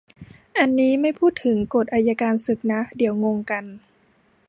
[0.59, 3.63] อันนี้ไม่พูดถึงกฎอัยการศึกนะ เดี๋ยวงงกัน